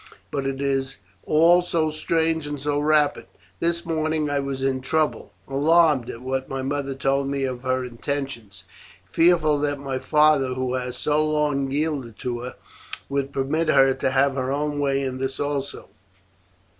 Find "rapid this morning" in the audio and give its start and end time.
2.79-4.31